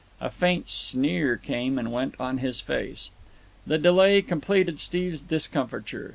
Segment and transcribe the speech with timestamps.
[0.19, 3.11] A faint sneer came and went on his face.
[3.67, 6.09] The delay completed Steve's discomfiture.